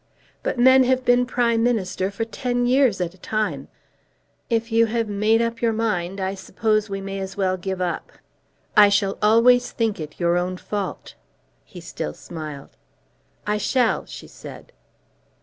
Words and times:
"But 0.41 0.57
men 0.57 0.83
have 0.85 1.05
been 1.05 1.27
Prime 1.27 1.61
Ministers 1.61 2.15
for 2.15 2.25
ten 2.25 2.65
years 2.65 2.99
at 3.01 3.13
a 3.13 3.19
time. 3.19 3.67
If 4.49 4.71
you 4.71 4.87
have 4.87 5.07
made 5.07 5.43
up 5.43 5.61
your 5.61 5.73
mind, 5.73 6.19
I 6.19 6.33
suppose 6.33 6.89
we 6.89 6.99
may 6.99 7.19
as 7.19 7.37
well 7.37 7.55
give 7.55 7.79
up. 7.79 8.11
I 8.75 8.89
shall 8.89 9.19
always 9.21 9.69
think 9.69 9.99
it 9.99 10.19
your 10.19 10.37
own 10.39 10.57
fault." 10.57 11.13
He 11.63 11.81
still 11.81 12.15
smiled. 12.15 12.69
"I 13.45 13.59
shall," 13.59 14.07
she 14.07 14.25
said. 14.27 14.71